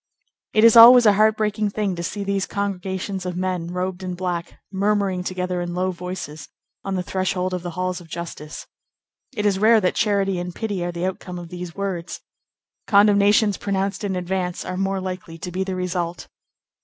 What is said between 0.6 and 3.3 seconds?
is always a heart breaking thing to see these congregations